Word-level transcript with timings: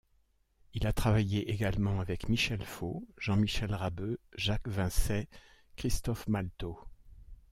Il 0.73 0.87
a 0.87 0.93
travaillé 0.93 1.51
également 1.51 1.99
avec 1.99 2.27
Michel 2.27 2.65
Fau, 2.65 3.07
Jean-Michel 3.19 3.71
Rabeux, 3.75 4.19
Jacques 4.35 4.67
Vincey, 4.67 5.27
Christophe 5.75 6.25
Maltot. 6.27 6.79